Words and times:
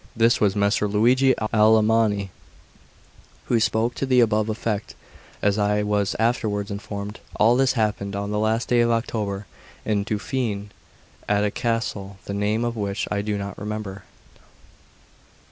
This 0.15 0.41
was 0.41 0.55
Messer 0.55 0.87
Luigi 0.87 1.35
Alamanni 1.53 2.31
who 3.45 3.59
spoke 3.59 3.93
to 3.93 4.05
the 4.07 4.19
above 4.19 4.49
effect, 4.49 4.95
as 5.43 5.59
I 5.59 5.83
was 5.83 6.15
afterwards 6.17 6.71
informed. 6.71 7.19
All 7.35 7.55
this 7.55 7.73
happened 7.73 8.15
on 8.15 8.31
the 8.31 8.39
last 8.39 8.67
day 8.67 8.79
of 8.81 8.89
October, 8.89 9.45
in 9.85 10.03
Dauphiné, 10.03 10.69
at 11.29 11.43
a 11.43 11.51
castle 11.51 12.17
the 12.25 12.33
name 12.33 12.65
of 12.65 12.75
which 12.75 13.07
I 13.11 13.21
do 13.21 13.37
not 13.37 13.59
remember. 13.59 14.01